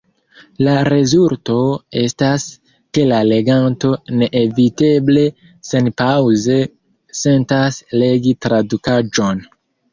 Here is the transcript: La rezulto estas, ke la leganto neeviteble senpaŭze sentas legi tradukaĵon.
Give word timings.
La 0.67 0.71
rezulto 0.87 1.57
estas, 2.03 2.45
ke 2.99 3.05
la 3.11 3.19
leganto 3.27 3.93
neeviteble 4.23 5.27
senpaŭze 5.73 6.59
sentas 7.23 7.81
legi 8.05 8.37
tradukaĵon. 8.47 9.49